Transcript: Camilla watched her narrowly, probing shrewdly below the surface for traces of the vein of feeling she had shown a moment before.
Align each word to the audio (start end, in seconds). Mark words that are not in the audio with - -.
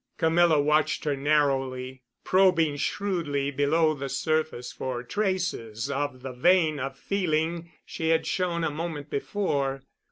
Camilla 0.17 0.59
watched 0.59 1.03
her 1.03 1.15
narrowly, 1.15 2.01
probing 2.23 2.75
shrewdly 2.75 3.51
below 3.51 3.93
the 3.93 4.09
surface 4.09 4.71
for 4.71 5.03
traces 5.03 5.91
of 5.91 6.23
the 6.23 6.33
vein 6.33 6.79
of 6.79 6.97
feeling 6.97 7.71
she 7.85 8.09
had 8.09 8.25
shown 8.25 8.63
a 8.63 8.71
moment 8.71 9.11
before. 9.11 9.83